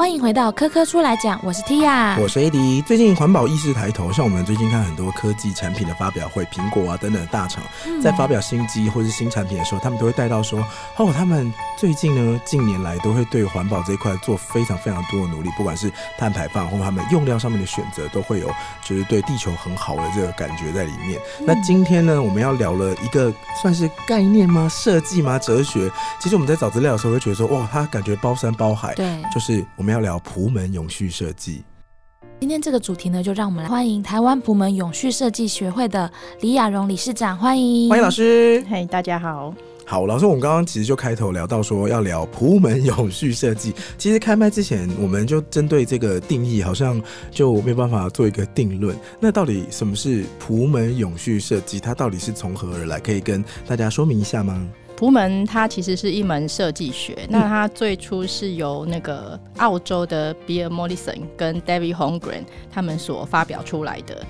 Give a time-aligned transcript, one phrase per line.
[0.00, 2.82] 欢迎回到科科出来讲，我是 Tia，我是 AD。
[2.84, 7.62] 最近环保意识抬头，像我们最近看很多科技产品的发表会，苹果啊等等大厂
[8.02, 10.58] 在发表新机或是新产品的时候，他们都会带到说，
[10.96, 18.50] 哦，他们最近呢近年来都会对环保这一块做非常非常多的努力，不管是碳排放或他们用料上面的选择，都会有
[18.82, 21.20] 就是对地球很好的这个感觉在里面。
[21.40, 23.30] 那今天呢，我们要聊了一个
[23.60, 24.66] 算是概念吗？
[24.70, 25.38] 设计吗？
[25.38, 25.90] 哲学？
[26.18, 29.89] 其实我们在找资料的时候会觉得说，哇，它感觉包山包海，对，就是我们。
[29.90, 31.62] 要聊普门永续设计，
[32.40, 48.96] 今天这个主题呢，就让我们来欢迎台湾普门永续设计学会的李雅荣理事长，欢迎，欢迎老师，嘿，大家好，好，老师，我们刚刚其实就开头聊到说要聊普门永续设计，其实开麦之前，我们就针对这个定义，好像就没有办法做一个定论。
[49.18, 51.80] 那到底什么是普门永续设计？
[51.80, 53.00] 它到底是从何而来？
[53.00, 54.66] 可以跟大家说明一下吗？
[55.00, 64.22] 图门它其实是一门设计学，那它最初是由那个澳洲的 Bill Morrison 跟 David Holmgren 他们所发表出来的。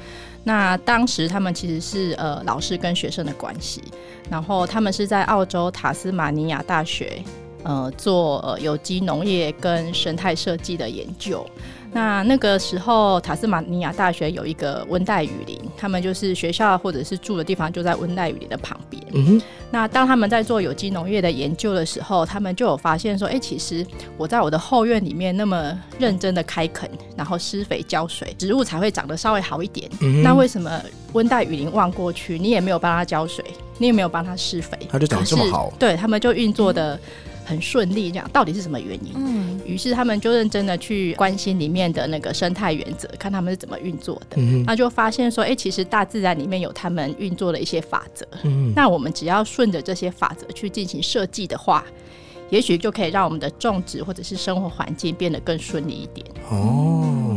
[0.45, 3.83] 那当时他们其实是呃老师跟学生的关系，
[4.31, 7.21] 然后他们是在澳洲塔斯马尼亚大学
[7.65, 11.45] 呃做呃有机农业跟生态设计的研究。
[11.93, 19.03] 那那个时候，塔斯马尼亚大学有一个温带雨林，他们就是学校或者是住的地方就在温带雨林的旁边。
[19.13, 19.43] 嗯哼。
[19.73, 23.85] 那当他们在做有机农业的研究的时候，他们就有发现说，哎，其实
[24.17, 29.91] 我在我的后院里面那么认真的开垦，然后施肥浇水，植物才会长得稍微好一点。
[30.23, 30.81] 那为什么
[31.13, 33.45] 温带雨林望过去，你也没有帮它浇水，
[33.79, 35.73] 你也没有帮它施肥，它就长得这么好？
[35.79, 36.99] 对他们就运作的。
[37.51, 39.13] 很顺利，这样到底是什么原因？
[39.17, 44.37] 嗯，于是他们就认真的去关心里面的那个生态原则，看他们是怎么运作的。
[44.37, 48.25] 嗯，那就发现说，哎，其实大自然里面有他们运作的一些法则。
[48.45, 51.85] 嗯，那我们只要顺着这些法则去进行设计的话，
[52.51, 56.25] 也许就可以让我们的种植或者是生活环境变得更顺利一点。
[56.51, 57.37] 哦，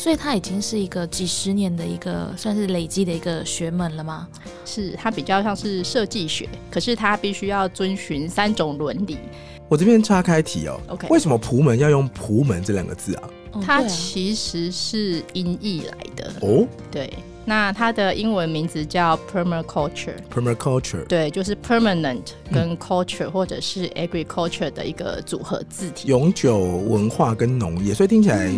[0.00, 4.26] 所以它已经是一个几十年的一个算是累积的一个学门了吗？
[4.64, 9.18] 是，它比较像是设计学，可是它必须要遵循三种伦理。
[9.68, 13.28] 我这边岔开题哦，OK，为什么蒲门要用蒲门这两个字啊？
[13.62, 16.32] 它其实是音译来的。
[16.40, 17.12] 哦，对，
[17.44, 28.50] 那它的英文名字叫 permaculture，permaculture，对，就是 permanent 跟 culture 或者是 agriculture 的一个组合字体，永久文化跟农业，所以听起来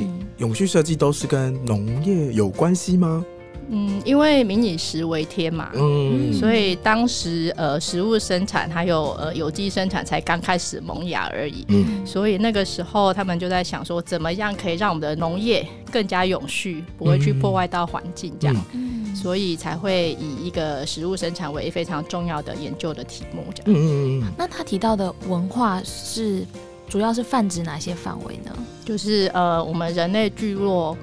[0.43, 3.25] 永续设计都是跟农业有关系吗？
[3.71, 23.73] 嗯，因为民以食为天嘛，嗯，所以当时呃食物生产还有呃有机生产才刚开始萌芽而已，嗯，所以那个时候他们就在想说，怎么样可以让我们的农业更加永续，不会去破坏到环境这样，嗯，所以才会以一个食物生产为非常重要的研究的题目这样。
[23.73, 24.33] 嗯嗯嗯。
[24.37, 26.45] 那他提到的文化是
[26.93, 28.55] 主要是泛指哪些范围呢？
[28.85, 30.95] 就是呃我们人类聚落。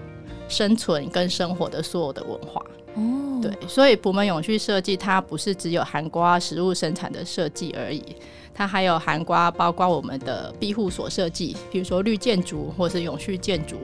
[0.47, 2.59] 生存跟生活的所有的文化，
[2.95, 8.03] 哦，对，所以普门永续设计它不是只有含瓜食物生产的设计而已，
[8.51, 13.75] 它还有含瓜包括我们的庇护所设计，比如说绿建筑或是永续建筑，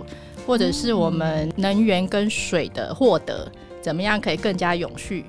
[0.47, 3.47] 或者是我们能源跟水的获得，
[3.79, 5.23] 怎么样可以更加永续。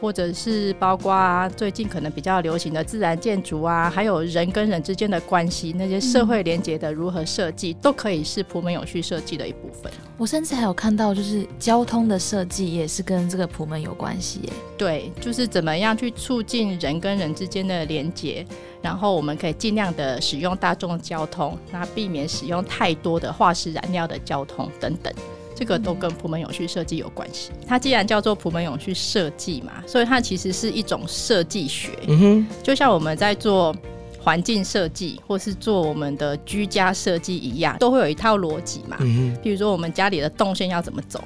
[0.00, 9.90] 或者是包括最近可能比较流行的自然建筑啊，还有人跟人之间的关系，那些社会连接的如何设计，都可以是普门有序设计的一部分。
[10.16, 14.52] 我甚至还有看到，就是交通的设计也是跟这个普门有关系耶。
[14.76, 18.44] 对，就是怎么样去促进人跟人之间的连接，
[18.82, 25.12] 然后我们可以尽量的使用大众交通，那避免使用太多的化石燃料的交通等等。
[25.58, 27.50] 这个都跟普门永续设计有关系。
[27.66, 31.90] 它既然叫做普门永续设计嘛，所以它其实是一种设计学。
[32.06, 33.74] 嗯哼，就像我们在做
[34.20, 38.96] 环境设计或是做我们的居家设计一样，都会有一套逻辑嘛。
[39.00, 41.24] 嗯哼，比如说我们家里的动线要怎么走，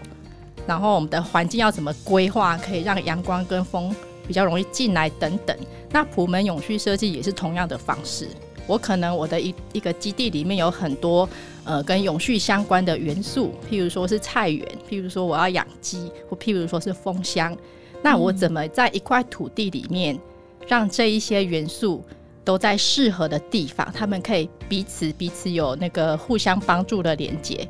[0.66, 3.94] 然后我们的环境要怎么规划，可以让阳光跟风
[4.26, 5.54] 比较容易进来等等。
[5.91, 8.26] 那普门永续设计也是同样的方式。
[8.66, 11.28] 我可能我的一一个基地里面有很多
[11.64, 17.56] 呃跟永续相关的元素，譬如说是菜园，譬如说我要养鸡，或譬如说是蜂箱，
[18.02, 20.19] 那我怎么在一块土地里面
[20.66, 22.04] 让这一些元素
[22.44, 27.69] 都在适合的地方，他们可以彼此彼此有那个互相帮助的连接。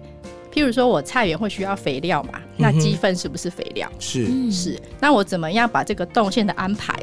[0.52, 3.90] 譬如说我菜园会需要肥料嘛，那鸡粪是不是肥料？
[3.98, 6.94] 是是，那我怎么样把这个动线的安排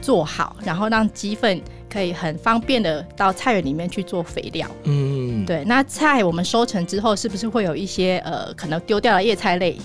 [0.00, 1.60] 做好，然后让鸡粪。
[1.92, 4.66] 可以很方便的到菜园里面去做肥料。
[4.84, 5.64] 嗯，对。
[5.64, 9.76] 那菜我们收成之后，是不是会有一些呃可能丢掉的叶菜类？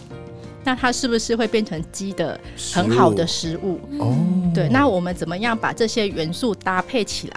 [0.63, 2.39] 那它是不是会变成鸡的
[2.73, 3.79] 很好的食物？
[3.99, 4.15] 哦，
[4.53, 4.69] 对。
[4.69, 7.35] 那我们怎么样把这些元素搭配起来？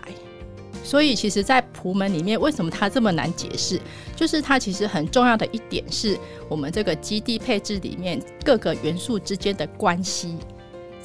[0.85, 3.79] 所以其实，在蒲门里面，为什么它这么难解释？
[4.17, 6.17] 就是它其实很重要的一点是
[6.49, 10.38] 我们这个基地配置里面各个元素之间的关系，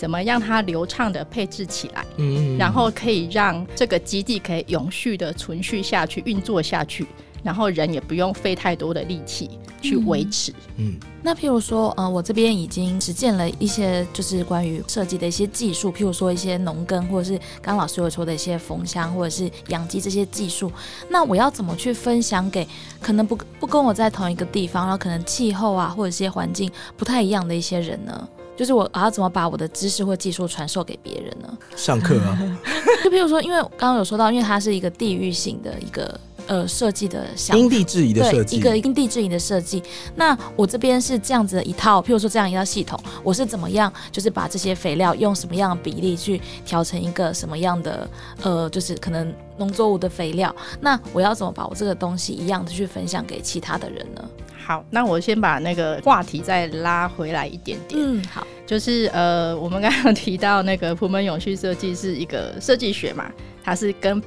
[0.03, 7.07] 怎么让它流畅的配置起来，嗯然后可以让这个基地可以永续的存续下去、运作下去，
[7.41, 9.49] 然后人也不用费太多的力气
[9.81, 10.53] 去维持。
[10.75, 10.95] 嗯
[11.25, 20.69] 那譬如说，呃，我这边已经实践了一些就是关于设计的一些技术，譬如说一些农耕，或者是刚刚老师有说的一些缝箱或者是养鸡这些技术。
[21.07, 22.67] 那我要怎么去分享给
[22.99, 28.27] 可能不不跟我在同一个地方，然后可能气候啊或者一些环境不太一样的一些人呢？
[28.55, 31.57] 就是我我要怎么把我的知识或技术传授给别人呢？
[31.75, 32.37] 上课啊，
[33.03, 39.81] 就譬如说，因为刚刚有说到，因为它是一个地域性的一个呃设计的想法因地制宜的设计，一个因地制宜的设计。
[40.15, 48.07] 那我这边是这样子的一套，譬如说这样一套系统，我是怎么样，就是把这些肥料用什么样的比例去调成一个什么样的
[48.43, 50.55] 呃，就是可能农作物的肥料。
[50.79, 54.23] 那我要怎么把我这个东西一样的去分享给其他的人呢？
[54.65, 58.01] 好，那我先把那个话题再拉回来一点点。
[58.01, 63.29] 嗯，好，就是呃，我们刚刚提到那个普门永续设计是一个设计学嘛，
[63.61, 64.23] 它是跟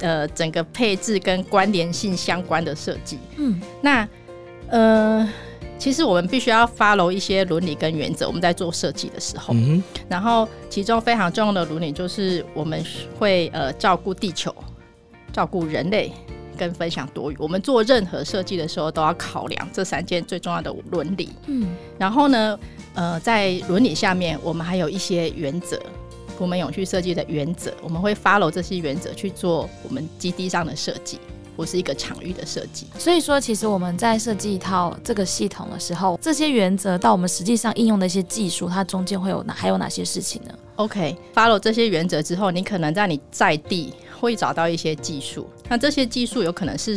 [0.00, 3.18] 呃整个配置跟关联性相关的设计。
[3.36, 4.08] 嗯那
[4.68, 5.28] 呃，
[5.78, 12.84] 其实我们必须要 follow 一些伦理跟原则，我们在做设计的时候，嗯然后其中非常重要的伦理就是我们
[13.16, 14.52] 会呃照顾地球、
[15.32, 16.10] 照顾人类。
[16.56, 21.28] 跟分享多余，我们做任何设计的时候都要考量这三件最重要的伦理。
[21.46, 21.68] 嗯
[21.98, 22.58] 然后呢，
[22.94, 25.80] 呃，在伦理下面，我们还有一些原则，
[26.38, 31.18] 我们永续设计的原则，我们会 follow 这些原则去做我们基地上的设计，
[31.56, 32.86] 不是一个场域的设计。
[32.98, 46.96] 所以说，其实我们在设计一套这个系统的时候，这些原则到我们实际上应用的一些技术，它中间会有哪还有哪些事情呢？OK，follow、这些原则之后，你可能在你在地会找到一些技术，那这些技术有可能是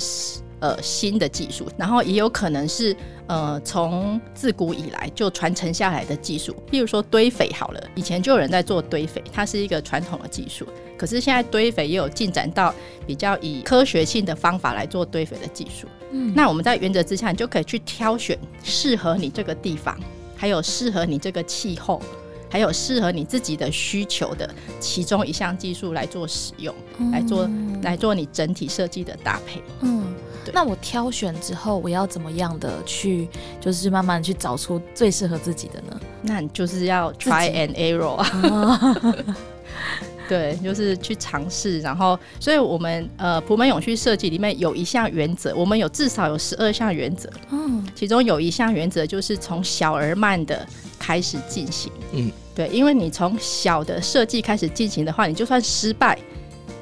[0.60, 2.96] 呃新的技术，然后也有可能是
[3.28, 6.56] 呃从自古以来就传承下来的技术。
[6.72, 10.68] 譬如说堆肥好了，以前就有人在做堆肥，它是一个传统的技术，
[10.98, 12.74] 可是现在堆肥也有进展到
[13.08, 15.88] 比较以科学性的方法来做堆肥的技术。
[16.12, 19.98] 嗯那我们在原则之下，你就可以去挑选适合你这个地方，
[20.36, 22.02] 还有适合你这个气候。
[22.50, 24.50] 还有适合你自己的需求的
[24.80, 26.74] 其中一项技术来做使用，
[27.12, 27.50] 来做
[27.84, 29.62] 来做你整体设计的搭配。
[29.82, 30.04] 嗯
[30.46, 33.28] 对，那我挑选之后，我要怎么样的去，
[33.60, 36.00] 就是慢慢去找出最适合自己的呢？
[36.22, 38.96] 那你就是要 try and error 啊，
[40.30, 41.82] 对，就是去尝试。
[41.82, 50.66] 然后，所以我们呃普门永续设计里面有一项原则，我们有至少有十二项原则，嗯其中有一项原则就是从小而慢的
[51.00, 51.92] 开始进行。
[52.12, 56.20] 嗯，对，因为你从小的设计开始进行的话，你就算失败，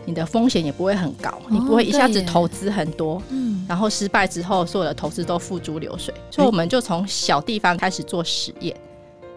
[0.06, 3.22] 你的风险也不会很高，你不会一下子投资很多。
[3.30, 8.74] 嗯然后失败之后，所有的投资都付诸流水，所以我们就从小地方开始做实验，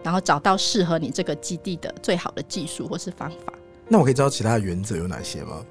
[0.01, 3.51] 然后找到适合你这个基地的最好的技术或是方法。
[3.89, 5.65] 那我可以知道其他的原则有哪些吗？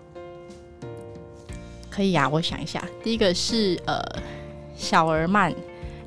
[1.88, 4.02] 可以呀、我想一下，第一个是呃
[4.76, 5.54] 小而慢，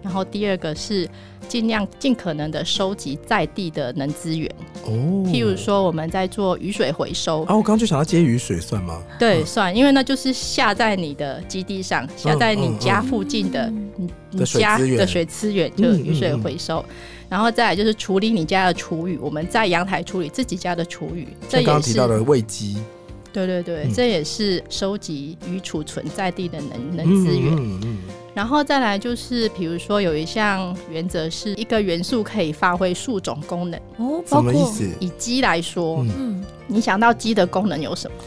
[0.04, 1.10] 然后第二个是
[1.48, 4.50] 尽量尽可能的收集在地的能资源，
[4.86, 4.92] 哦，
[5.26, 9.02] 譬如说我们在做雨水回收，啊，我刚刚就想要接雨水算吗？
[9.18, 9.46] 对，嗯。
[9.46, 16.84] 算，因为那就是下在你的基地上，下在你家附近的嗯你你家的水资源，就雨水回收。
[17.30, 22.78] 然后再来就是处理你家的厨余，我们在阳台处理自己家的厨余，这刚也是刚提到的喂鸡。
[23.32, 23.94] 对对对，嗯。
[23.94, 27.56] 这也是收集与储存在地的能能资源。
[27.56, 27.98] 嗯嗯
[28.34, 33.80] 然后再来就是，比如说有一项原则是一个元素可以发挥数种功能。
[33.98, 34.90] 哦，什包括么意思？
[35.00, 38.18] 以鸡来说，嗯嗯你想到鸡的功能有什么？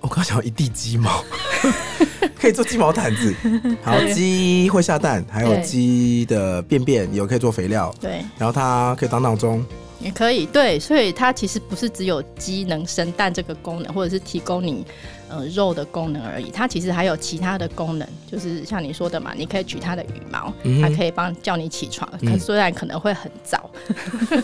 [0.00, 1.22] 我刚刚想到一地鸡毛，
[2.40, 3.34] 可以做鸡毛毯子。
[3.82, 9.64] 好，对鸡会下蛋，还有对鸡的便便有可以做肥料，对，然后它可以当闹钟。
[10.00, 14.84] 也可以，对，所以它其实不是只有鸡能生蛋这个功能，或者是提供你
[15.28, 23.68] 呃肉的功能而已，它其实还有其他的功能，就是像你说的嘛，你可以取它的羽毛，嗯它可以帮叫你起床，嗯可虽然可能会很早。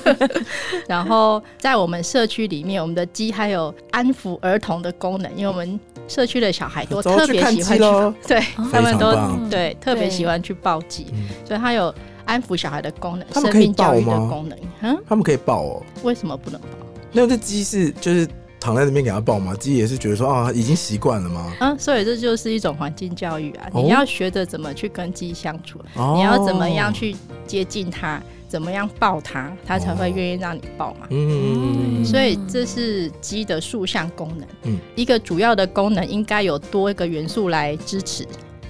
[0.88, 9.14] 然后在我们社区里面，我们的鸡还有安抚儿童的功能，因为我们社区的小孩都特别喜欢去对哦他们都
[9.48, 11.28] 对特别喜欢去抱鸡，嗯。
[11.46, 11.94] 所以它有
[12.26, 14.58] 安抚小孩的功能，他们可以生命教育的抱吗功能。
[14.82, 15.82] 嗯，他们可以抱哦。
[16.02, 16.66] 为什么不能抱？
[17.12, 18.26] 那这鸡是就是
[18.58, 19.54] 躺在那边给他抱吗？
[19.54, 21.52] 鸡也是觉得说啊，已经习惯了吗？
[21.60, 23.68] 嗯，所以这就是一种环境教育啊！
[23.72, 26.92] 哦你要学着怎么去跟鸡相处，哦你要怎么样？
[26.92, 27.14] 去
[27.46, 31.06] 接近它，怎么样抱它，它才会愿意让你抱嘛。
[31.10, 34.48] 嗯，所以这是鸡的数项功能。
[34.64, 38.26] 嗯一个主要的功能应该有多一个元素来支持。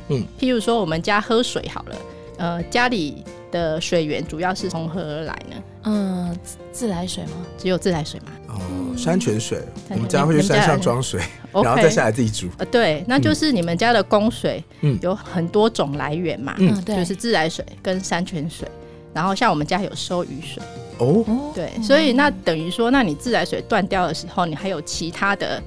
[0.09, 1.97] 嗯，譬如说我们家喝水好了，
[2.37, 5.57] 呃，家里的水源主要是从何而来呢？
[5.85, 7.31] 嗯，自自来水吗？
[7.57, 8.27] 只有自来水吗。
[8.49, 8.59] 哦，
[8.97, 11.21] 山泉水，我们家会去山上装水，
[11.55, 12.49] 然后再下来自己煮。
[12.59, 18.67] 呃，对，那就是你们家的供水，嗯有很多种来源嘛，嗯嗯，对，就是自来水跟山泉水。
[19.13, 20.61] 然后像我们家有收雨水，
[20.99, 25.63] 哦，哦对，所以那等于说，那你自来水断掉的时候，你还有其他的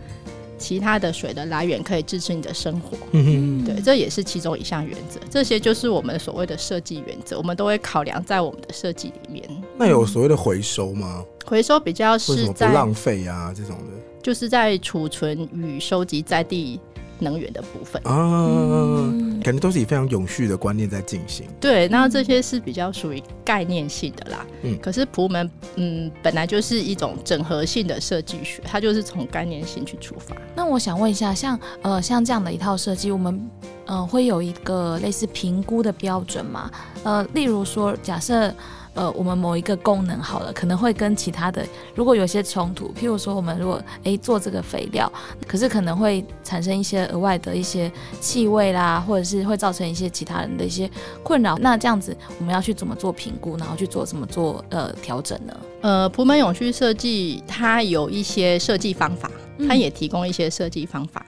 [0.57, 2.97] 其他的水的来源可以支持你的生活。
[3.11, 5.19] 嗯哼，对，这也是其中一项原则。
[5.29, 9.43] 这些就是我们所谓的设计原则，我们都会考量在我们的设计里面。
[9.77, 11.23] 那有所谓的回收吗？
[11.45, 13.53] 回收比较是在浪费啊？
[13.55, 16.79] 这种的就是在储存与收集在地
[17.19, 18.01] 能源的部分。
[18.05, 21.47] 啊，嗯感觉都是以非常永续的观念在进行。
[21.59, 24.45] 对，那这些是比较属于概念性的啦。
[24.63, 30.35] 嗯可是普门嗯本来就是一种整合性的设计学，它就是从概念性去出发。
[30.55, 33.49] 那我想问一下，像呃像这样的一套设计，我们
[33.85, 36.69] 呃会有一个类似评估的标准吗？
[37.03, 38.53] 呃，例如说，假设
[38.97, 45.09] 呃我们某一个功能好了，可能会跟其他的如果有些冲突，譬如说我们如果诶做这个肥料，
[45.47, 50.89] 可是可能会产生一些额外的一些气味啦，或者是会造成一些其他人的一些
[51.23, 55.55] 困扰，那这样子我们要去怎么做评估，然后去做怎么做呃调整呢？
[55.81, 61.23] 呃，普门永续设计它有一些设计方法，它嗯也提供一些设计方法。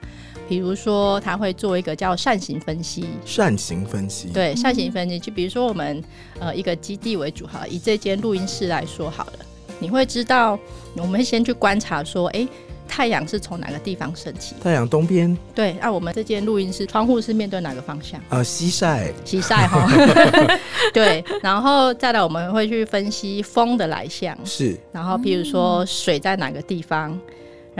[0.50, 6.02] 比如说，他会做一个叫扇形分析，扇形分析，，对，扇形分析，就比如说我们
[6.40, 9.32] 呃一个基地为主哈，以这间录音室来说好了，
[9.78, 10.58] 你会知道，
[10.96, 12.48] 我们先去观察说，哎、
[12.88, 14.56] 太阳是从哪个地方升起？
[14.60, 18.20] 太阳东边，对，那、我们这间录音室窗户是面对哪个方向？
[18.30, 19.88] 呃，西晒，西晒哈，
[20.92, 24.76] 对，然后再来我们会去分析风的来向，是。
[24.90, 27.16] 然后比如说水在哪个地方，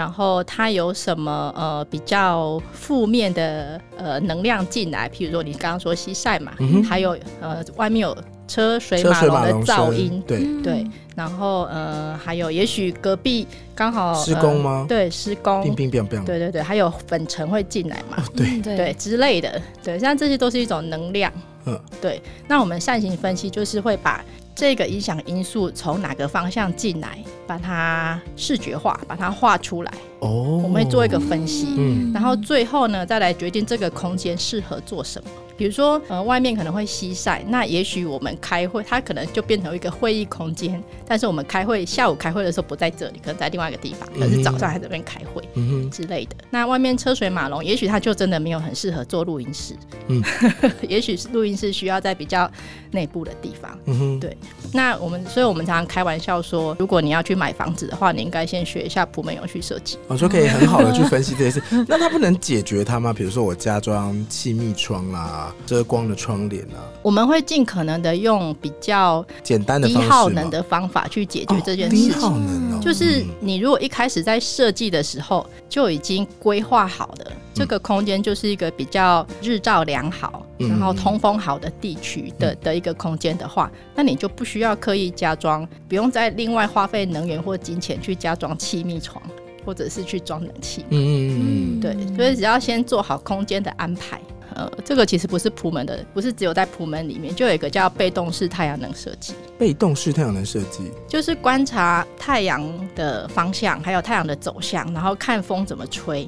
[0.01, 8.17] 然后它有什么呃比较负面的呃能量进来，譬如说你刚刚说西晒嘛，嗯还有呃外面有
[8.49, 14.79] 车水车马龙的噪音，对，对，然后呃还有也许隔壁刚好施工吗？
[14.81, 15.63] 呃对，施工。
[15.65, 18.47] 冰，冰冰冰，对对对，还有粉尘会进来嘛，对。
[18.47, 18.77] 嗯对。
[18.79, 21.31] 对之类的，对，像这些都是一种能量。
[21.67, 22.23] 嗯，对。
[22.49, 24.25] 那我们扇形分析就是会把
[24.61, 29.93] 这个影响因素从哪个方向进来，把它视觉化，把它画出来。
[30.21, 35.31] 哦，我们会做一个分析，嗯然后最后呢，再来决定这个空间适合做什么。
[35.57, 45.47] 比如说，呃，外面可能会西晒，那也许我们开会，它可能就变成一个会议空间，但是我们开会下午开会的时候不在这里，可能在另外一个地方，可能是早上还在这边开会。
[45.57, 46.37] 嗯，之类的。
[46.49, 49.75] 那外面车水马龙，也许它就真的没有很适合做录音室。
[50.09, 50.23] 嗯，
[50.89, 52.51] 也许是录音室需要在比较
[52.93, 53.79] 内部的地方。
[53.85, 54.35] 嗯哼，对
[54.73, 59.99] 那我们，所以我们常常开玩笑说，如果你要去买房子的话，你应该先学一下普门永续设计。
[60.11, 63.13] 我说可以很好的去分析这些事， 那它不能解决它吗？
[63.13, 72.21] 比如说我加装气密窗啦，遮光的窗帘啊，我们会尽可能的用比较简单的低耗能的方法去解决这件哦低事情。
[72.21, 80.69] 耗能哦，就是嗯你如果一开始在设计的时候就已经规划好的这个空间，就是一个比较日照良好，嗯。
[80.71, 89.23] 然后通风好的地区的的一个空间的话，那你就不需要刻意加装，不用再另外花费能源或金钱去加装气密窗，
[89.71, 90.85] 或者是去装冷气。
[90.91, 94.21] 嗯嗯嗯嗯，对，所以只要先做好空间的安排。
[94.57, 99.33] 呃，这个其实不是普门的，不是只有在普门里面，就有一个叫被动式太阳能设计。
[99.57, 102.61] 被动式太阳能设计，就是观察太阳
[102.97, 106.27] 的方向，还有太阳的走向，然后看风怎么吹，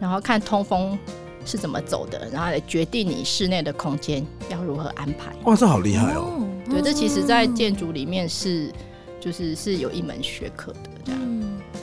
[0.00, 0.98] 然后看通风
[1.44, 5.32] 是怎么走的，然后来决定你室内的空间要如何安排。
[5.44, 6.44] 哇，这好厉害哦！
[6.68, 8.72] 对，这其实在建筑里面是
[9.20, 11.20] 就是是有一门学科的这样。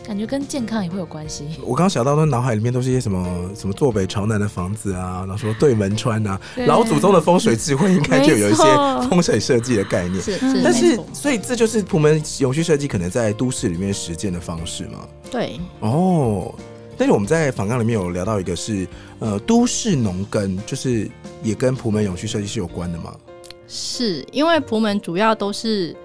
[0.09, 1.45] 嗯，感觉跟健康也会有关系。
[1.61, 8.63] 我刚刚想到的脑海里面都是一些什么什么坐北朝南的房子啊，然后说对门穿啊，老祖宗的风水智慧应该就有一些
[9.07, 10.19] 风水设计的概念。
[10.19, 15.07] 是是，但是，所以这就是普门永续设计可能在都市里面实践的方式嘛？
[15.29, 16.51] 对哦，
[16.97, 18.87] 但是我们在访纲里面有聊到一个是
[19.19, 21.07] 呃都市农耕，就是
[21.43, 23.13] 也跟普门永续设计是有关的嘛？
[23.67, 25.95] 是因为普门主要都是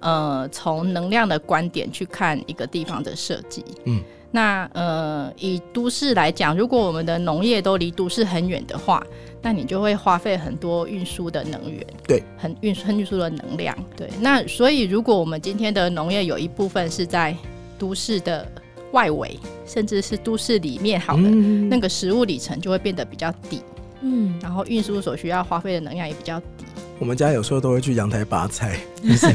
[0.00, 3.64] 呃从能量的观点去看一个地方的设计。
[3.84, 4.00] 嗯，
[4.30, 9.04] 那呃以都市来讲，如果我们的农业都离都市很远的话，
[9.40, 14.10] 那你就会花费很多运输的能源，对，很运很运输的能量，对。
[14.20, 17.36] 那所以如果我们今天的农业有一部分是在
[17.78, 18.46] 都市的
[18.92, 23.62] 外围，甚至是都市里面好了，嗯那个食物里程就会变得比较低。
[24.00, 26.57] 嗯，然后运输所需要花费的能量也比较低。
[26.98, 29.26] 我们家有时候都会去阳台拔菜， 就是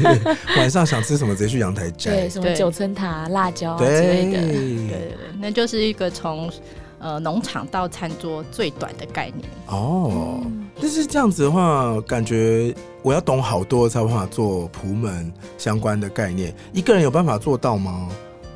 [0.56, 2.30] 晚上想吃什么直接去阳台摘对，。
[2.30, 4.32] 什么九层塔、辣椒啊之类的。
[4.32, 6.50] 对对对，那就是一个从
[6.98, 9.48] 呃农场到餐桌最短的概念。
[9.68, 10.42] 哦，
[10.80, 16.54] 但是这样子的话，感觉我要懂好多才有办法做仆门相关的概念。
[16.72, 18.08] 一个人有办法做到吗？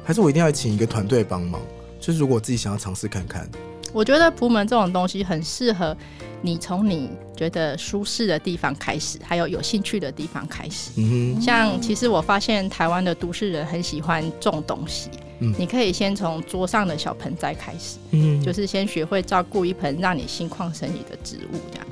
[0.04, 1.60] 还是我一定要请一个团队帮忙？
[2.00, 3.46] 就是如果我自己想要尝试看看，
[3.92, 5.96] 我觉得普门这种东西很适合
[6.42, 10.90] 你从你觉得舒适的地方开始，还有有兴趣的地方开始。
[11.40, 21.86] 像其实我发现台湾的都市人很喜欢种东西，嗯你可以先从桌上的小盆栽开始，嗯，就是先学会照顾一盆让你心旷神怡的植物，这样。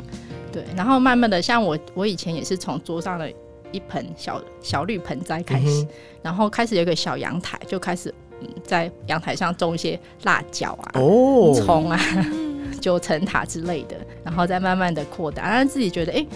[0.53, 3.31] 对，然后慢慢的，像我，我以前也是从桌上的
[3.73, 5.89] 一盆小小绿盆栽开始，嗯
[6.23, 12.01] 然后开始有一个小阳台，就开始嗯在阳台上种一些辣椒啊、哦，葱啊、
[12.81, 16.27] 九层塔之类的，然后再慢慢的扩大，让自己觉得哎、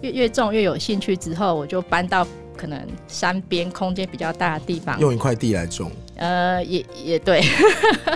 [0.00, 2.26] 越越种越有兴趣之后，我就搬到
[2.56, 5.90] 可能山边空间比较大的地方，用一块地来种。
[6.16, 7.42] 呃，也也对，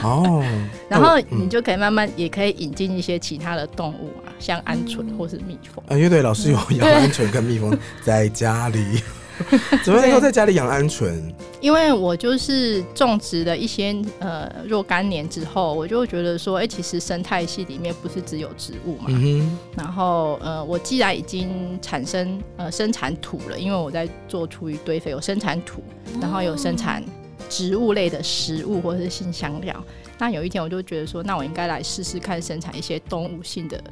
[0.03, 0.45] 哦，
[0.91, 1.41] 然后嗯。
[1.41, 5.83] 你就可以慢慢也可以引进一些其他的动物啊，像鹌鹑或是蜜蜂。
[5.89, 9.03] 啊，因为对老师有 养鹌鹑跟蜜蜂在家里，
[9.85, 11.21] 怎么能够在家里养鹌鹑？
[11.61, 19.07] 因为我就是种植了一些呃若干年之后，我就会觉得说，哎、其实生态系里面不是只有植物嘛。
[19.09, 25.83] 嗯然后呃，我既然已经产生呃生产土了，因为我在做出一堆肥，有生产土，
[26.21, 27.03] 然后有生产
[27.49, 29.85] 植物类的食物或者是新香料。
[30.19, 33.83] 那有一天我就觉得说，那我应该来试试看生产一些动物性的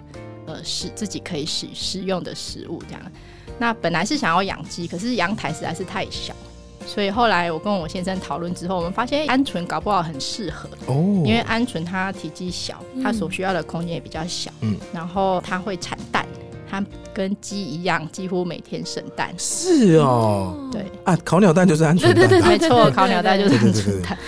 [0.47, 3.03] 呃食自己可以使食用的食物这样。
[3.63, 6.35] 那本来是想要养鸡，可是阳台实在是太小。
[6.85, 16.27] 所以后来我跟我先生讨论之后，我们发现鹌鹑搞不好很适合，哦，因为鹌鹑它体积小，它所需要的空间也比较小，嗯然后它会产蛋，
[16.69, 19.33] 它跟鸡一样，几乎每天生蛋。
[19.39, 24.19] 是哦，对，啊，烤鸟蛋就是鹌鹑蛋吧，对对对没错，烤鸟蛋就是鹌鹑蛋。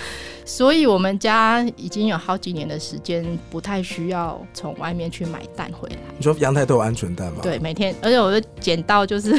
[0.45, 5.97] 所以我们家已经有好几年的时间，不太需要从外面去买蛋回来。
[6.15, 7.39] 你说阳台都有鹌鹑蛋吗？
[7.41, 9.37] 对，每天，而且我就捡到就是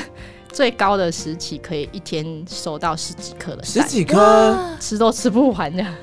[0.50, 5.95] 最高的时期，可以一天收到十几颗的蛋，十几颗吃都吃不完这样。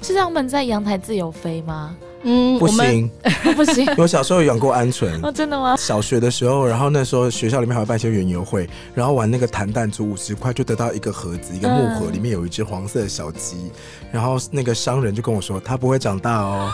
[0.00, 1.94] 是让他们在阳台自由飞吗？
[2.22, 3.10] 嗯，不行，
[3.44, 5.08] 哦 不行我小时候养过鹌鹑。
[5.22, 5.76] 哦，真的吗？
[5.76, 13.70] 小学的时候，然后那时候学校里面还会办一些园游会，然后玩那个弹弹珠，五十块就得到一个盒子，一个木盒，嗯里面有一只黄色的小鸡，
[14.10, 16.70] 然后那个商人就跟我说，它不会长大哦。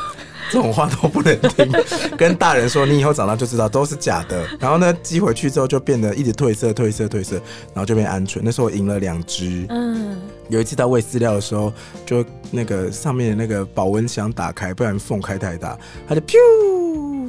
[0.51, 1.71] 这种话都不能听，
[2.17, 4.47] 跟大人说你以后长大就知道都是假的。
[4.59, 7.37] 然后呢，寄回去之后就变得一直褪色、褪色、褪色，
[7.75, 8.41] 然后就变鹌鹑。
[8.43, 11.73] 那时候我赢了两只，嗯，有一次他喂饲料的时候，
[12.05, 15.79] 就那个上面的那个保温箱打开，不然缝开太大，
[16.09, 16.37] 它就噗，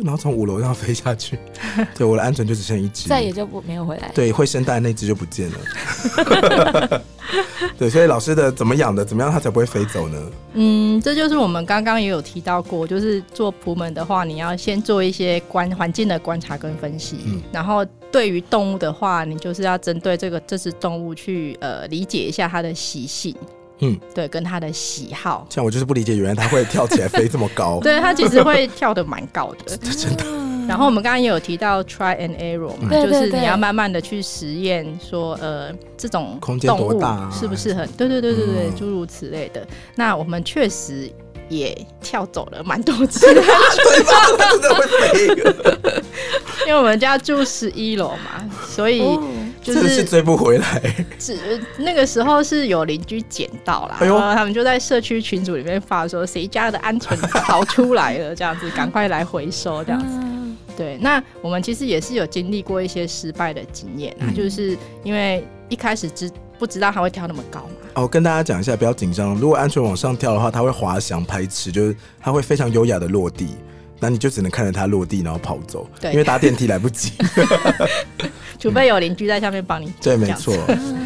[0.03, 1.39] 然后从五楼上飞下去。
[1.95, 4.11] 对，我的鹌鹑就只剩一只，再也就不没有回来。
[4.13, 7.01] 对会生蛋那只就不见了。
[7.79, 10.31] 对，所以老师的怎么养的，怎么样它才不会飞走呢？
[10.53, 23.35] 嗯，这就是我们刚刚也有提到过，就是做普门的话，你要先做一些观环境的观察跟分析，嗯然后对于动物的话，你就是要针对这个这只动物去呃理解一下它的习性，
[23.83, 25.45] 嗯，对，跟他的喜好。
[25.49, 27.79] 像我就是不理解，原来他会跳起来飞这么高。
[27.83, 29.77] 对，他其实会跳的蛮高的。
[29.77, 30.25] 真的，
[30.67, 37.85] 然后我们刚刚也有提到 try and error 嘛，就是你要慢慢的去实验，说呃这种空间动物多大啊适不适合？
[37.97, 39.67] 对对对对对，嗯诸如此类的。
[39.95, 41.11] 那我们确实
[41.49, 43.53] 也跳走了蛮多次， 对吧？
[44.51, 45.27] 真的会飞，
[46.67, 49.21] 因为我们家住十一楼嘛，所以哦
[49.63, 50.81] 就是是追不回来。
[51.17, 51.37] 只
[51.77, 60.19] 那个时候是有邻居捡到啦，然后他们就在社区群组里面发说谁家的鹌鹑逃出来了，这样子赶快来回收这样子。
[60.21, 60.33] 嗯
[60.75, 69.35] 对，那我们其实也是有经历过一些失败的经验啊，嗯就是因为一开始知不知道它会跳那么高嘛，哦，跟大家讲一下，不要紧张。
[69.35, 73.49] 如果鹌鹑往上跳的话，它会滑翔拍翅，就是它会非常优雅的落地。
[74.03, 77.13] 那你就只能看着它落地，然后跑走，对因为搭电梯来不及。
[78.59, 80.53] 除非有邻居在下面帮你对，没错。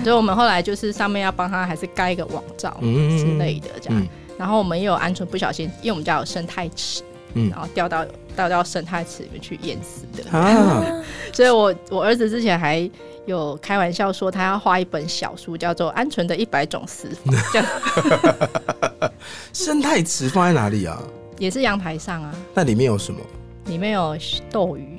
[0.04, 4.00] 所以我们后来就是上面要帮他还是盖一个网罩嗯之类的这样。
[4.02, 4.08] 嗯
[4.40, 7.04] 然后我们也有鹌鹑不小心，因为我们家有生态池，
[7.36, 8.04] 嗯然后掉到
[8.36, 10.36] 掉到生态池里面去淹死的。
[10.36, 10.84] 啊，
[11.34, 12.90] 所以我我儿子之前还
[13.26, 19.12] 有开玩笑说，他要画一本小书，叫做《鹌鹑的一百种死法》，这样
[19.54, 21.02] 生态池放在哪里啊？
[21.38, 23.20] 也是阳台上啊，那里面有什么？
[23.66, 24.18] 里面有
[24.50, 24.98] 斗鱼、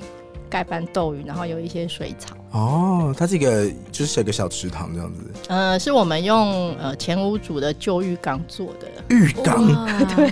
[0.49, 2.35] 盖斑斗鱼，然后有一些水草。
[2.51, 9.65] 哦，它是一个就是是一个小池塘这样子，呃，是我们用呃前屋主的旧浴缸做的，浴缸。
[10.15, 10.27] 对，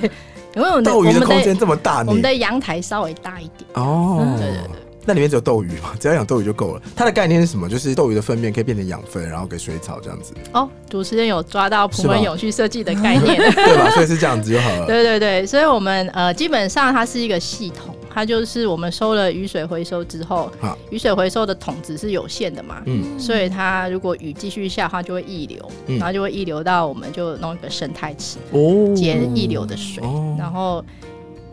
[0.56, 2.22] 因为我们的斗鱼的空间这么大呢我们？
[2.22, 3.70] 的阳台稍微大一点。
[3.74, 4.87] 哦，对对对。
[5.08, 5.96] 那里面只有斗鱼嘛？
[6.00, 6.82] 只要养斗鱼就够了。
[6.94, 7.70] 它的概念是什么？
[7.70, 13.38] 就是斗鱼的粪便可以变成养分，然后给水草这样子，哦，主持人有抓到普是吗门永续设计的概念。
[13.56, 13.90] 对吧？
[13.92, 14.86] 所以是这样子就好了。
[14.86, 20.52] 对对对，所以我们呃基本上它是一个系统，它就是我们收了雨水回收之后，
[20.90, 30.84] 雨水回收的桶子是有限的嘛，嗯所以它如果雨继续下，的话就会溢流，嗯然后就会溢流到我们就弄一个生态池，哦接溢流的水，哦然后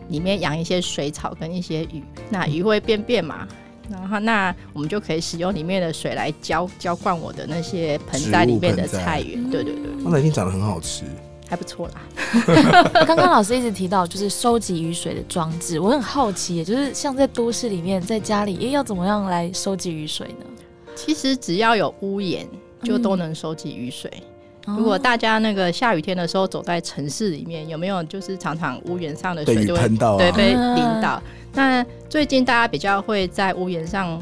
[0.09, 3.47] 里面养一些水草跟一些鱼，那鱼会便便嘛。
[3.87, 11.03] 然后，那我们就可以使用里面的水来浇浇灌我的那些盆栽里面的菜园，对对对，哦那一定长得很好吃。
[11.47, 12.01] 还不错啦。
[13.05, 20.45] 刚刚老师一直提到就是收集雨水的装置，我很好奇耶，就是像在都市里面，在家里，哎，要怎么样来收集雨水呢？
[20.95, 22.47] 其实只要有屋檐，
[22.81, 24.09] 就都能收集雨水。
[24.09, 24.25] 哦
[24.65, 31.21] 如果大家那个下雨天的时候走在城市里面，有没有就是常常屋檐上的水就会喷到啊对被啊淋到？
[31.53, 34.19] 那最近大家比较会在屋檐上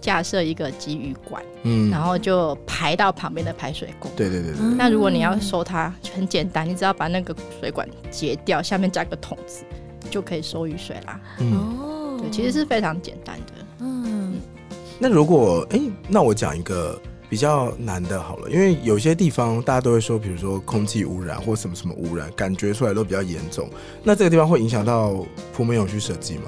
[0.00, 4.08] 架设一个集雨管，嗯然后就排到旁边的排水沟。
[4.16, 9.64] 对对对那如果你要收它，就很简单，你只要把那个水管截掉，下面加个桶子，
[10.10, 11.20] 就可以收雨水啦。
[11.38, 11.52] 嗯。
[11.56, 13.52] 哦对，其实是非常简单的。
[13.80, 14.34] 嗯
[14.98, 16.96] 那如果哎、那我讲一个
[17.32, 23.70] 比较难的好了，因为有些地方大家都会说，比如说空气污染或什么什么污染，感觉出来都比较严重。
[24.04, 26.42] 那这个地方会影响到铺面永续设计吗？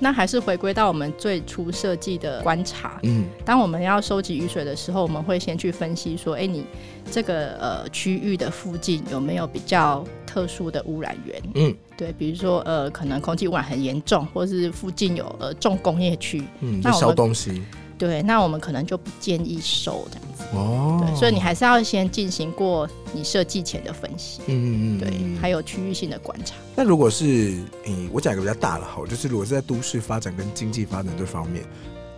[0.00, 2.98] 那还是回归到我们最初设计的观察。
[3.04, 6.66] 嗯当我们要收集雨水的时候，我们会先去分析说，哎、你
[7.12, 11.40] 这个呃区域的附近有没有比较特殊的污染源？
[11.54, 17.62] 嗯对，比如说呃，可能空气污染很严重，或是附近有呃重工业区，嗯，那我们东西
[17.96, 20.44] 对，那我们可能就不建议收这样子。
[20.56, 21.04] 哦。
[21.06, 26.54] 对，所以你还是要先进行过你设计前的分析，嗯嗯嗯，对，嗯还有区域性的观察。
[26.74, 27.54] 那如果是，
[27.86, 31.64] 嗯、我讲一个比较大的好，就是如果是在都市发展跟经济发展这方面，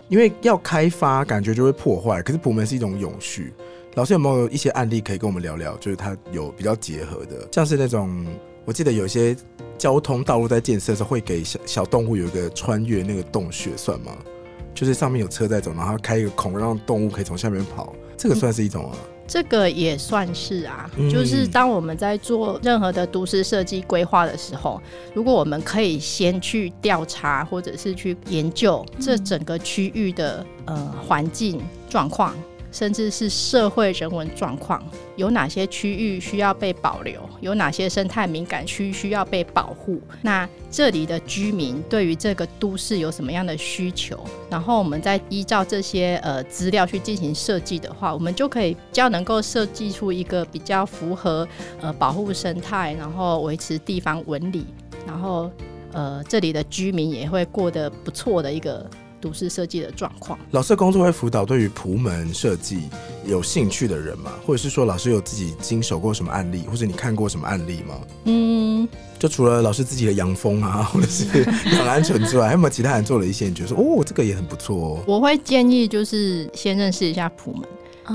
[0.09, 3.53] 因为要开发，感觉就会破坏，可是普门是一种永续。
[3.95, 5.75] 老师有没有一些案例可以跟我们聊聊？
[5.77, 8.25] 就是它有比较结合的，像是那种，
[8.63, 9.35] 我记得有一些
[9.77, 14.15] 交通道路在建设的时候会给小小动物有一个穿越那个洞穴，算吗？
[14.77, 18.97] 就是上面有车在走，然后开一个孔，让动物可以从下面跑，这个算是一种啊。
[19.27, 24.79] 这个也算是啊，嗯就是当我们在做任何的都市设计规划的时候，
[25.15, 31.59] 如果我们可以先去调查或者是去研究这整个区域的呃环境
[31.89, 32.35] 状况，
[32.71, 34.83] 甚至是社会人文状况，
[35.15, 51.47] 有哪些区域需要被保留，有哪些生态敏感区需要被保护，那这里的居民对于这个都市有什么样的需求，然后我们再依照这些呃资料去进行设计的话，我们就可以比较能够设计出一个比较符合
[51.81, 54.65] 呃保护生态，然后维持地方纹理，
[55.05, 55.49] 然后
[55.93, 58.85] 呃这里的居民也会过得不错的一个
[59.19, 60.37] 都市设计的状况。
[60.51, 62.83] 老师的工作会辅导对于普门设计
[63.25, 64.31] 有兴趣的人吗？
[64.45, 67.95] 或者是说老师有自己经手过什么案例，或者你看过什么案例吗？
[68.25, 68.87] 嗯，
[69.19, 73.47] 就除了老师自己的养蜂啊， 或者是养鹌鹑之外，还有没有其他人做了一些？
[73.47, 75.03] 你觉得说哦，这个也很不错哦。
[75.07, 77.67] 我会建议就是先认识一下普门。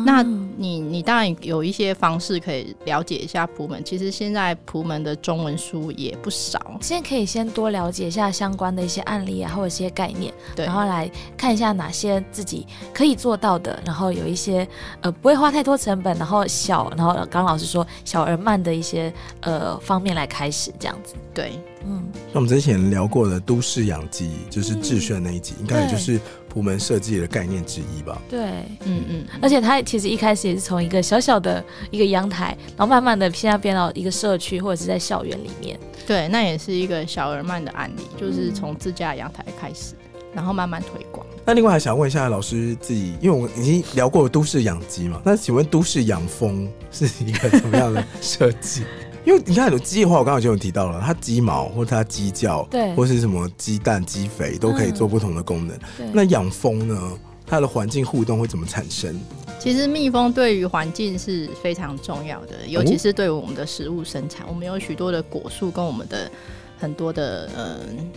[0.05, 3.83] 那嗯你你当然有一些方式可以了解一下普门。
[3.85, 10.65] 其实现在普门的中文书也不少，现在可以先多了解一下相关的一些案例啊，或者一些概念，对。
[10.67, 14.67] 然后来看一下哪些自己可以做到的，然后有一些
[15.01, 21.15] 呃不会花太多成本，然后小，然后刚刚老师说小而慢的一些呃方面来开始这样子。
[21.35, 21.53] 对，
[21.87, 22.03] 嗯，
[22.33, 26.21] 那我们之前聊过的都市养鸡，就是智炫那一集，应该也就是
[26.53, 28.21] 普门设计的概念之一吧？
[28.29, 28.41] 对。
[28.85, 35.81] 嗯嗯，而且它其实一开始也是从一个小小的一个阳台，然后慢慢的现在变到一个社区或者是在校园里面。
[36.07, 39.95] 对，那也是一个小而慢的案例，就是从自家阳台开始，
[40.35, 41.27] 然后慢慢推广。
[41.47, 48.83] 那另外还想问一下老师自己，因为我已经聊过都市养鸡嘛，那请问都市养蜂是一个什么样的设计？
[49.25, 55.79] 因为你看有鸡的话，我刚刚就有提到了，它鸡毛或者它鸡叫，对或是什么鸡蛋、鸡肥都可以做不同的功能。
[55.97, 57.13] 对，那养蜂呢？
[57.45, 59.21] 它的环境互动会怎么产生？
[59.59, 66.31] 其实蜜蜂对于环境是非常重要的，尤其是对于我们的食物生产，我们有许多的果树跟我们的
[66.79, 68.11] 很多的嗯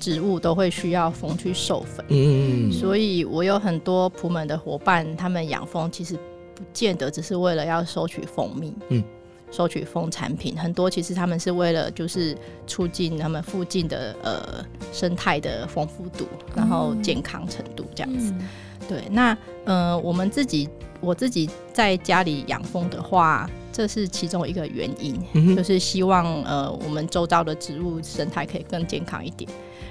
[0.00, 2.04] 植物都会需要蜂去授粉。
[2.08, 6.16] 嗯，所以我有很多普门的伙伴，他们养蜂其实
[6.52, 9.04] 不见得只是为了要收取蜂蜜，嗯，
[9.52, 12.36] 收取蜂产品，很多其实他们是为了就是
[12.66, 18.32] 促进他们附近的呃生态的丰富度，然后健康程度这样子。
[18.32, 18.48] 嗯
[18.88, 20.68] 对，那呃我们自己
[21.00, 29.48] 我自己在家里养蜂的话，这是其中一个原因，嗯就是希望呃我们周遭的植物生态可以更健康一点。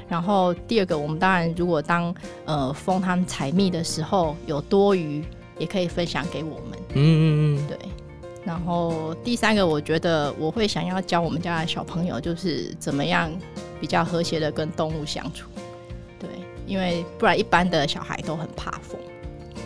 [0.10, 2.14] 然后第二个，我们当然如果当
[2.46, 5.24] 呃蜂他们采蜜的时候有多余，
[5.58, 6.78] 也可以分享给我们。
[6.94, 7.78] 嗯嗯嗯，对。
[8.44, 13.32] 然后第三个，我觉得我会想要教我们家的小朋友，就是怎么样
[13.80, 15.48] 比较和谐的跟动物相处。
[16.20, 16.30] 对，
[16.66, 19.00] 因为不然一般的小孩都很怕蜂。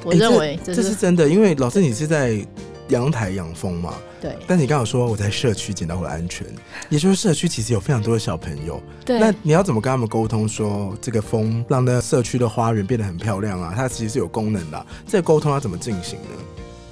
[0.04, 2.46] 我认为这这这是真的，因为老师你是在
[2.90, 6.46] 阳台养蜂嘛，对但你刚好说我在社区捡到我的安全，
[6.90, 13.74] 也就是社区其实有非常多的小朋友，对，那你要怎么跟他们沟通说这个蜂让那社区的花园变得很漂亮啊？
[13.76, 16.30] 它其实是有功能的啊、这个沟通要怎么进行呢？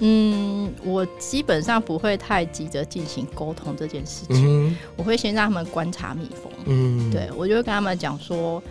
[0.06, 6.52] 嗯，我基本上不会太急着进行沟通这件事情，嗯我会先让他们观察蜜蜂。
[6.66, 8.62] 嗯，对，我就会跟他们讲说，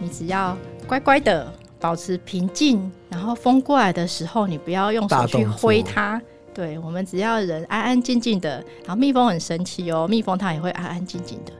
[0.00, 0.56] 你只要
[0.88, 6.20] 乖乖的保持平静，然后风过来的时候，你不要用手去挥它。
[6.52, 11.52] 对，我们只要人安安静静的，然后蜜蜂很神奇哦，蜜蜂它也会安安静静的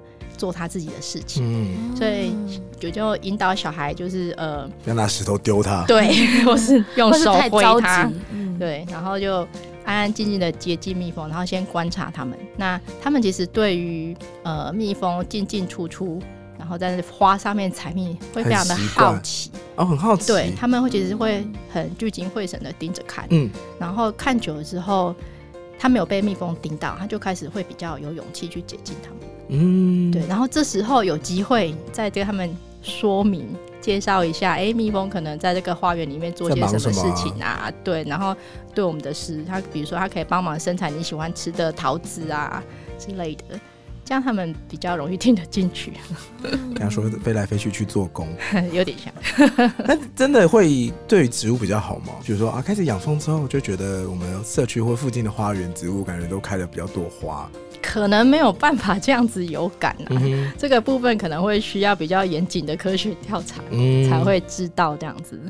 [0.42, 1.40] 做他自己的事情。
[1.46, 2.34] 嗯，所以
[2.80, 5.84] 就就引导小孩，就是呃，不要拿石头丢他。
[5.86, 6.08] 对，
[6.44, 9.46] 或是用手挥他，，嗯，对，然后就
[9.84, 12.36] 安安静静的接近蜜蜂，然后先观察他们。
[12.56, 16.20] 那他们其实对于呃蜜蜂进进出出，
[16.58, 20.26] 然后在花上面采蜜会非常的好奇，哦，很好奇。
[20.26, 25.14] 对，他们会其实会很聚精会神的盯着看，嗯，然后看久了之后。
[25.82, 29.18] 他没有被蜜蜂叮到，他就开始会比较有勇气去接近它们。
[29.48, 32.48] 嗯，对，然后这时候有机会再跟他们
[32.82, 33.48] 说明、
[33.80, 37.68] 介绍一下，哎，蜜蜂可能在这个花园里面做些什么事情啊？
[37.82, 38.32] 对，然后
[38.72, 42.62] 对我们的事，它比如说它可以帮忙生产你喜欢吃的桃子啊
[42.96, 43.58] 之类的，
[44.04, 45.92] 这样他们比较容易听得进去，
[46.42, 48.28] 跟他说飞来飞去去做工，
[48.72, 49.12] 有点像。
[49.86, 52.12] 那真的会对植物比较好吗？
[52.24, 57.50] 比如说啊，开始养蜂之后，就觉得我们社区或附近的花园植物感觉都开的比较多花。
[57.80, 63.60] 可能没有办法这样子有感啊，嗯，这个部分可能会需要比较严谨的科学调查。
[63.70, 65.40] 嗯才会知道这样子，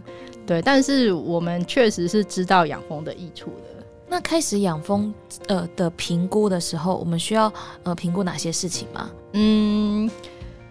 [0.46, 3.71] 对，但是我们确实是知道养蜂的益处的。
[4.12, 5.10] 那开始养蜂
[5.48, 7.50] 呃的评估的时候，我们需要
[7.82, 9.10] 呃评估哪些事情吗？
[9.32, 10.10] 嗯，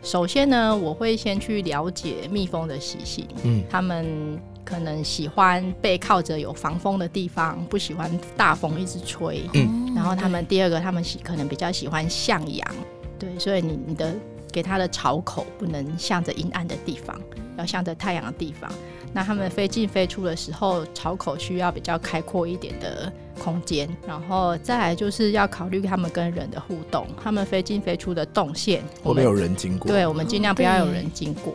[0.03, 9.49] 首先呢，我会先去了解蜜蜂的习性，嗯他们可能喜欢背靠着有防风的地方，不喜欢大风一直吹。
[9.55, 12.67] 嗯哦然后他们第二个，他们喜可能比较喜欢向阳，
[13.17, 14.13] 对，所以你你的
[14.51, 17.19] 给它的巢口不能向着阴暗的地方，
[17.57, 18.71] 要向着太阳的地方。
[19.13, 29.91] 那他们飞进飞出的时候，巢口需要比较开阔一点的空间，然后再来就是要考虑他们跟人的互动，他们飞进飞出的动线，会不会有人经过？
[29.91, 31.53] 对，我们尽量不要有人经过。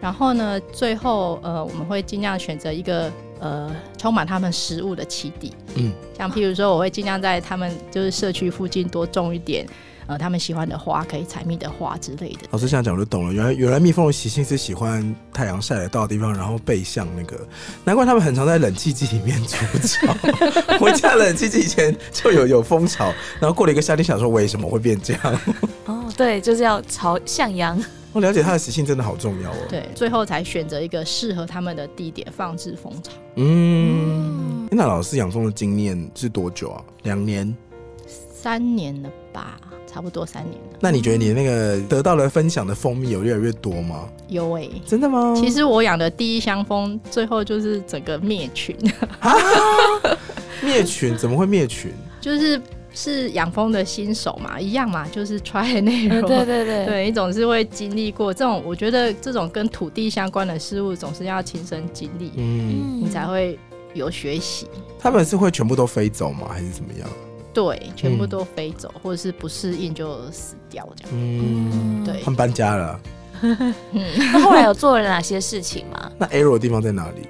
[0.00, 5.52] 然后呢，最后呃，我们会尽量选择一个呃充满他们食物的栖地。
[5.76, 9.64] 嗯，像譬如说，我会尽量在他们就是社区附近多种一点
[10.06, 12.40] 呃他们喜欢的花，可以采蜜的花之类的。
[12.50, 17.36] 老师这样讲我就懂了，原来原来蜜蜂的习性是喜欢太阳晒得到的地方，然后背向那个，
[17.84, 20.16] 难怪他们很常在冷气机里面筑巢。
[20.80, 25.40] 我家冷气机以前就有有蜂巢，然后过了一个夏天，想说为什么会变这样？
[25.86, 27.78] 哦，对，就是要朝向阳。
[28.12, 29.56] 我了解它的习性真的好重要哦。
[29.68, 33.12] 对，最后才选择一个适合他们的地点放置蜂巢。
[33.34, 36.82] 嗯，那老师养蜂的经验是多久啊？
[37.02, 37.54] 两年。
[38.06, 39.58] 三年了吧，
[39.96, 40.76] 差不多三年了。
[40.78, 44.06] 那你觉得你那个得到了分享的蜂蜜有越来越多吗？
[44.28, 45.34] 有诶、真的吗？
[45.34, 48.76] 其实我养的第一箱蜂，最后就是整个灭群。
[50.62, 51.90] 灭群怎么会灭群？
[52.20, 52.60] 就是
[52.92, 56.20] 是养蜂的新手嘛，一样嘛，就是 try 呃 error。
[56.28, 63.58] 对对对，对，你总是会经历过这种，我觉得这种跟土地相关的事物，总是要亲身经历，嗯，你才会
[63.94, 64.66] 有学习。
[64.98, 66.48] 他们是会全部都飞走吗？
[66.50, 67.08] 还是怎么样？
[67.56, 71.12] 对，全部都飞走，或者是不适应就死掉这样。
[71.14, 73.00] 嗯，对他们搬家了。
[73.90, 76.12] 那后来有做了哪些事情吗？
[76.20, 77.26] 那 arrow 的地方在哪里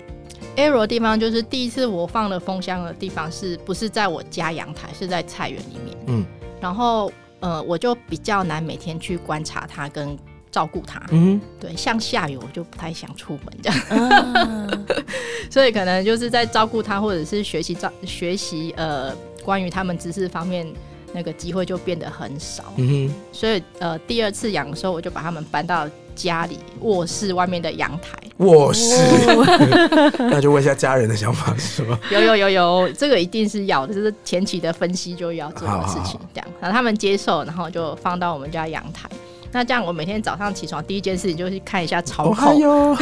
[0.56, 5.96] ？arrow 的地方就是第一次我放的蜂箱的地方，是不是在我家阳台，是在菜园里面。
[6.08, 6.26] 嗯
[6.60, 10.18] 然后呃，我就比较难每天去观察它跟
[10.50, 11.00] 照顾它。
[11.10, 13.78] 嗯对，像下雨我就不太想出门这样。
[13.90, 14.86] 嗯，
[15.50, 19.12] 所以可能就是在照顾它，或者是学习照学习呃
[19.46, 20.66] 关于他们知识方面
[21.12, 22.64] 那个机会就变得很少。
[22.76, 28.18] 嗯所以呃第二次养的时候，我就把他们搬到家里卧室外面的阳台。
[28.38, 28.92] 卧室。
[29.28, 31.98] 哦 那就问一下家人的想法是吗？
[32.10, 36.18] 有有有有，这个一定是要的，就是前期的分析就要做的事情。
[36.34, 39.08] 这样，然后他们接受，然后就放到我们家阳台。
[39.56, 42.94] 那这样我每天早上起床第一件事情就是看一下槽哦，还口，有，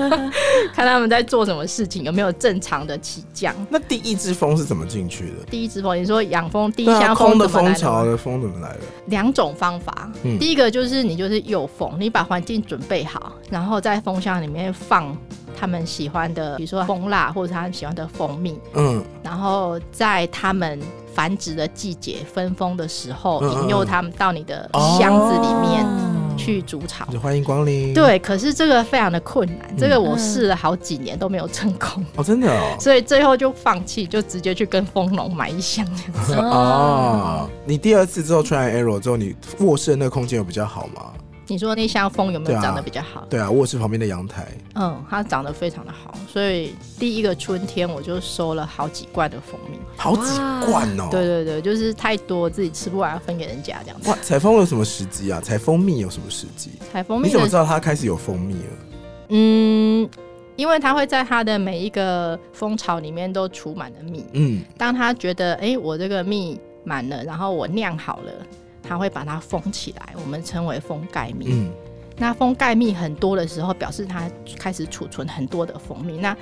[0.72, 3.54] 看他们在做什么事情，有没有正常的起降。
[3.68, 5.44] 那第一只蜂是怎么进去的？
[5.50, 7.46] 第一只蜂，你说养蜂第一箱蜂的？
[7.46, 8.80] 蜂巢的蜂怎么来的？
[9.08, 15.14] 两种方法，嗯第一个就是你就是诱蜂，你把环境准备好，然后在蜂箱里面放
[15.62, 20.76] 他们喜欢的，比如说蜂蜡或者他们喜欢的蜂蜜，嗯，然后在他们
[21.14, 27.04] 繁殖的季节分蜂的时候，嗯嗯引诱他们到你的哦箱子里面嗯去筑巢。
[27.12, 32.74] 就欢迎光临。，对，可是这个非常的困难，这个我嗯试了好几年都没有成功，哦，真的哦。
[32.80, 36.34] 所以最后就放弃，就直接去跟蜂农买一箱这样子。
[36.34, 41.12] 哦，你第二次之后 try and error 之后，你卧室的那个空间有比较好吗？
[41.52, 43.26] 你说那箱蜂有没有长得比较好？
[43.28, 44.48] 对啊，卧室旁边的阳台。
[44.74, 49.76] 嗯，它长得非常的好，所以第一个春天我就收了好几罐的蜂蜜。
[49.98, 51.08] 好几罐哦。
[51.10, 54.08] 对对对，就是太多自己吃不完，分给人家这样子。
[54.08, 55.42] 哇，采蜂有什么时机啊？
[55.42, 56.70] 采蜂蜜有什么时机？
[56.90, 58.70] 采蜂蜜你怎么知道它开始有蜂蜜了？
[59.28, 60.08] 嗯，
[60.56, 64.24] 因为它会在它的每一个蜂巢里面都储满了蜜。
[64.32, 68.32] 嗯，当它觉得哎、诶我这个蜜满了，然后我酿好了，
[68.92, 71.46] 它会把它封起来，我们称为封盖蜜。
[71.48, 71.70] 嗯，
[72.18, 76.18] 那封盖蜜很多的时候，表示它开始储存很多的蜂蜜。
[76.18, 76.36] 那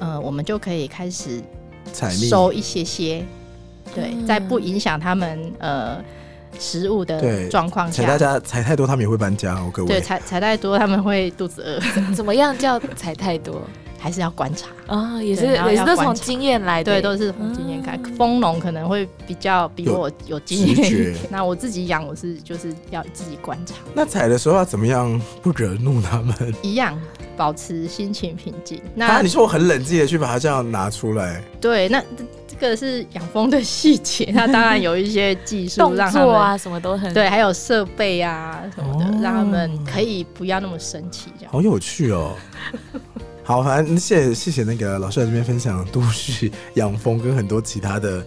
[0.00, 1.40] 呃，我们就可以开始
[1.92, 2.28] 采蜜。
[2.28, 3.24] 收一些些，
[3.94, 6.02] 对，嗯在不影响他们呃
[6.58, 8.18] 食物对的状况采大。
[8.18, 13.62] 家采太多，他们也会搬家哦，各位对，采采太多，他们会肚子饿，怎么样叫采太多
[14.04, 14.68] 还是要观察。
[14.86, 15.22] 啊？
[15.22, 17.98] 也是也是都从经验来的，对，都是从经验看。
[18.18, 21.16] 蜂农可能会比较比我有经验一点。
[21.32, 26.54] 那我自己养，我是就是要自己观察，那采的时候要怎么样不惹怒他们？
[26.60, 27.00] 一样
[27.34, 28.76] 保持心情平静。
[28.76, 36.28] 啊，那你说我很冷静的去把它这样拿出来，对，那这这个是养蜂的细节，那当然有一些技术 动让他们。
[36.28, 41.52] 作啊什么都很对，还有设备啊什么的，哦让他们可以不要那么生气，这样。
[41.52, 42.34] 好有趣哦。
[43.44, 48.24] 好，反正谢谢谢谢那个老师在这边分享都市养蜂跟很多其他的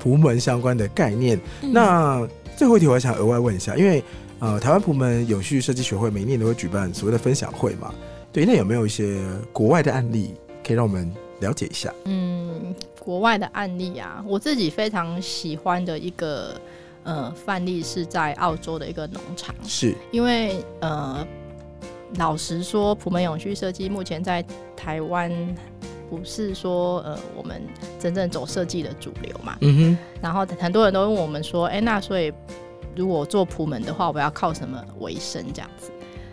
[0.00, 1.36] 仆门相关的概念。
[1.62, 4.02] 嗯那最后一题我还想额外问一下，因为
[4.38, 7.92] 呃台湾仆门永续设计学会每年都会举办所谓的分享会嘛，
[8.32, 9.20] 对，那有没有一些
[9.52, 11.92] 国外的案例可以让我们了解一下？
[12.04, 16.54] 嗯，国外的案例啊，我自己非常喜欢的一个
[17.02, 21.26] 呃范例是在澳洲的一个农场，是，因为呃，
[22.16, 24.44] 老实说，普门永续设计目前在
[24.76, 25.30] 台湾
[26.08, 27.62] 不是说呃我们
[27.98, 32.32] 真正走设计的主流嘛，嗯然后很多人都问我们说，哎、那所以
[32.96, 35.90] 如果做普门的话，我要靠什么为生这样子？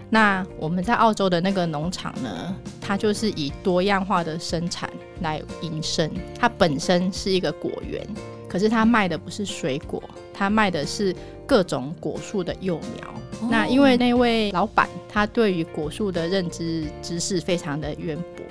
[0.09, 6.09] 那我们在澳洲的那个农场呢，它就是以多样化的生产来营生。
[6.39, 8.07] 它本身是一个果园，
[8.47, 10.01] 可是它卖的不是水果，
[10.33, 11.13] 它卖的是
[11.45, 13.13] 各种果树的幼苗。
[13.49, 18.45] 那因为那位老板他对于果树的认知知识非常的渊博，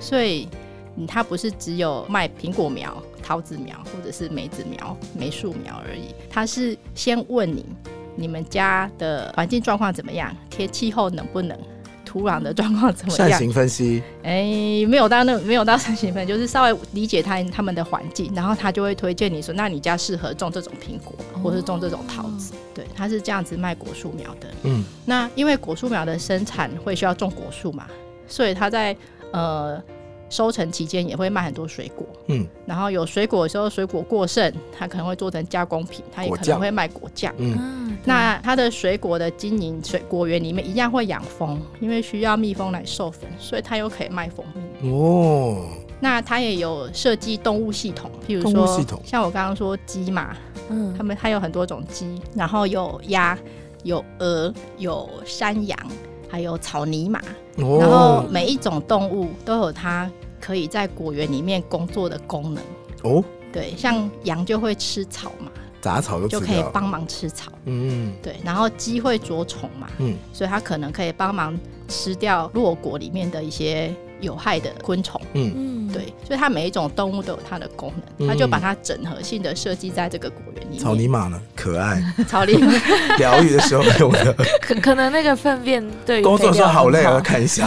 [0.00, 0.48] 所以
[1.06, 7.64] 他不是只有卖苹果苗、桃子苗或者是梅子苗、梅树苗而已，他是先问你
[8.16, 11.58] 你们家的环境状况怎么样，天气候能不能。
[12.10, 13.30] 土壤的状况怎哼，么样？
[13.30, 22.52] 扇形分析，哎、没有到那没有到扇形分，就是稍微理解他他们的环境，然后他就会推荐你说，那你家适合种这种苹果，或是种这种桃子。
[22.74, 24.48] 对，他是这样子卖果树苗的。
[24.64, 27.86] 嗯，那因为果树苗的生产会需要种果树嘛，
[28.26, 28.96] 所以他在
[29.30, 29.80] 呃
[30.28, 32.04] 收成期间也会卖很多水果。
[32.26, 37.32] 嗯，然后有水果的时候，水果过剩，他可能会做成加工品，他也可能会卖果酱。
[37.38, 44.90] 嗯，嗯，那它的水果的经营水果园里面一样会养蜂，因为需要蜜蜂来授粉，所以它又可以卖蜂蜜。
[44.90, 45.66] 哦，
[46.00, 50.36] 那它也有设计动物系统，譬如说像我刚刚说鸡嘛，
[50.70, 50.94] 嗯。
[50.96, 53.38] 他们它有很多种鸡，然后有鸭、
[53.82, 55.78] 有鹅、有山羊，
[56.28, 57.20] 还有草泥马，
[57.56, 60.10] 然后哦，每一种动物都有它
[60.40, 62.62] 可以在果园里面工作的功能。
[63.02, 67.50] 哦，对，像羊就会吃草嘛，杂草都就，可以帮忙吃草。
[67.64, 68.12] 嗯。
[68.22, 70.16] 对，然后鸡会捉虫嘛，嗯。
[70.32, 75.20] 所以它可能可以帮忙吃掉落果里面的一些有害的昆虫。
[75.34, 80.78] 嗯，嗯，对，所以它每一种动物都有它的功能，它就把它整合性的设计在这个果园里面。
[80.78, 82.72] 草泥马呢，可爱， 草泥马，
[83.18, 87.66] 疗愈的时候用的， 可可能那个粪便对于工作的时候好累，很我要看一下，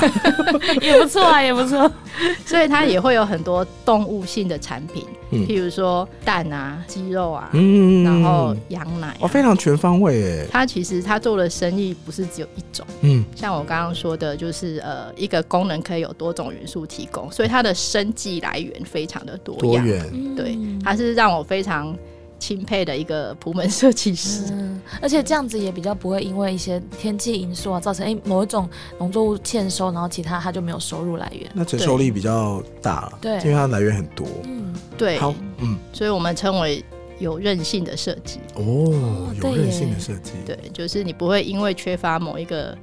[0.82, 1.90] 也不错啊，也不错。
[2.46, 5.48] 所以它也会有很多动物性的产品，嗯。
[5.48, 9.18] 譬如说蛋啊、鸡肉啊，嗯然后羊奶、啊。
[9.22, 13.26] 哦，非常全方位诶，它其实它做的生意不是只有一种，嗯。
[13.36, 19.86] 像我刚刚说的，就是呃一个功能可以有多种元素提供，所以它的生计来源非常的多样。
[19.86, 21.96] 多元，对嗯，它是让我非常
[22.40, 24.46] 钦佩的一个普门设计师。
[24.52, 28.70] 嗯，而且这样子也比较不会因为一些天气因素啊，造成哎、某一种
[29.00, 31.50] 农作物欠收，然后其他它就没有收入来源。
[31.54, 34.28] 那承受力比较大了，对因为它来源很多。
[34.44, 36.84] 嗯，对，好，嗯，所以我们称为
[37.20, 38.40] 有韧性的设计。
[38.56, 42.78] 哦，有韧性的设计，对，就是你不会因为缺乏某一个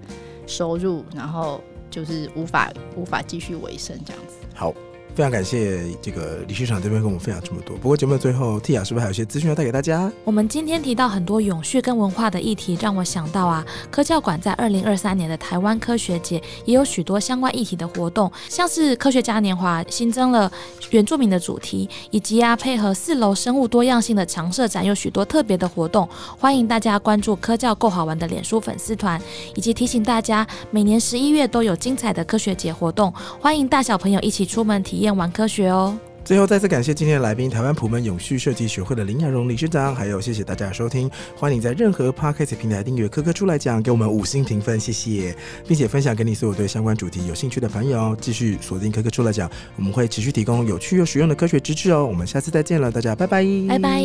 [0.46, 4.36] 收入，然后就是无法无法继续维生这样子。
[4.54, 4.74] 好。
[5.20, 7.76] 非常感谢这个李市长这边跟我们分享这么多。
[7.76, 10.10] 不过节目的最后，Tia 是不是还有一些资讯要带给大家？
[10.24, 20.50] 我们今天提到很多永续跟文化的议题，让我想到啊，科教馆在二零二三年的台湾科学节也有许多相关议题的活动，像是科学嘉年华新增了
[20.88, 26.08] 原住民的主题，以及啊配合四楼生物多样性的常设展有许多特别的活动，
[26.38, 29.20] 欢迎大家关注科教够好玩的脸书粉丝团，
[29.54, 35.98] 以及提醒大家每年十一月都有精彩的科学节活动，欢迎大小朋友一起出门体验玩科学哦。
[36.22, 41.10] 最后再次感谢今天的来宾，台湾普门永续设计学会的林雅荣理事长，还有谢谢大家的收听。
[41.34, 45.34] 欢迎在任何 podcast 平台订阅科科出来讲，给我们五星评分，谢谢，
[45.66, 48.14] 并且分享给你所有对相关主题有兴趣的朋友。
[48.20, 52.04] 继续锁定科科出来讲，我们会持续提供有趣又实用的科学知识哦。
[52.04, 54.02] 我们下次再见了，大家拜拜，拜拜。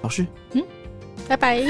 [0.00, 0.26] 老师。
[0.54, 0.64] 嗯
[1.28, 1.62] 拜拜。